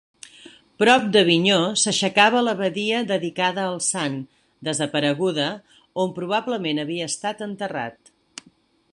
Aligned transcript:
Prop 0.83 1.03
d'Avinyó 1.15 1.57
s'aixecava 1.81 2.39
l'abadia 2.45 3.01
dedicada 3.11 3.65
al 3.65 3.77
sant, 3.87 4.15
desapareguda, 4.69 5.45
on 6.05 6.15
probablement 6.19 6.83
havia 6.85 7.11
estat 7.13 7.45
enterrat. 7.51 8.11